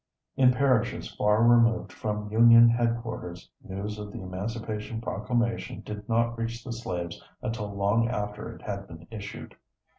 In 0.35 0.51
parishes 0.51 1.13
far 1.13 1.43
removed 1.43 1.93
from 1.93 2.31
Union 2.31 2.69
headquarters, 2.69 3.51
news 3.63 3.99
of 3.99 4.11
the 4.11 4.19
Emancipation 4.23 4.99
Proclamation 4.99 5.81
did 5.81 6.09
not 6.09 6.39
reach 6.39 6.63
the 6.63 6.73
slaves 6.73 7.23
until 7.43 7.71
long 7.71 8.07
after 8.09 8.49
it 8.55 8.63
had 8.63 8.87
been 8.87 9.05
issued. 9.11 9.55